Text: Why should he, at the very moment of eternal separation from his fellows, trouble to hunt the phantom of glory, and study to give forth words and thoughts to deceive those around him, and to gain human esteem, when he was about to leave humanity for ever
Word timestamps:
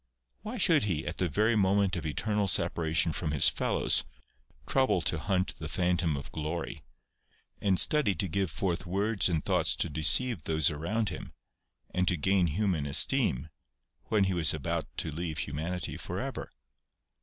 Why 0.41 0.57
should 0.57 0.85
he, 0.85 1.05
at 1.05 1.19
the 1.19 1.29
very 1.29 1.55
moment 1.55 1.95
of 1.95 2.07
eternal 2.07 2.47
separation 2.47 3.13
from 3.13 3.29
his 3.29 3.49
fellows, 3.49 4.03
trouble 4.65 4.99
to 5.03 5.19
hunt 5.19 5.53
the 5.59 5.67
phantom 5.69 6.17
of 6.17 6.31
glory, 6.31 6.79
and 7.61 7.79
study 7.79 8.15
to 8.15 8.27
give 8.27 8.49
forth 8.49 8.87
words 8.87 9.29
and 9.29 9.45
thoughts 9.45 9.75
to 9.75 9.89
deceive 9.89 10.45
those 10.45 10.71
around 10.71 11.09
him, 11.09 11.33
and 11.93 12.07
to 12.07 12.17
gain 12.17 12.47
human 12.47 12.87
esteem, 12.87 13.49
when 14.05 14.23
he 14.23 14.33
was 14.33 14.55
about 14.55 14.87
to 14.97 15.11
leave 15.11 15.37
humanity 15.37 15.97
for 15.97 16.19
ever 16.19 16.49